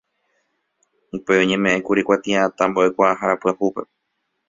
Upéi 1.15 1.39
oñemeʼẽkuri 1.43 2.01
kuatiaʼatã 2.07 2.63
Mboʼekuaahára 2.69 3.35
pyahúpe. 3.41 3.81